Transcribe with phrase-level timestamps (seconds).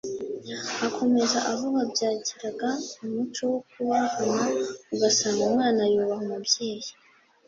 [0.87, 2.69] Akomeza avuga byagiraga
[3.03, 4.43] umuco wo kubahana
[4.93, 6.89] ugasanga umwana yubaha umubyeyi